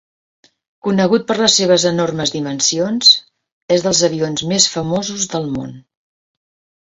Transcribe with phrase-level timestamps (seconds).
[0.85, 3.11] Conegut per les seves enormes dimensions,
[3.77, 5.77] és dels avions més famosos del món.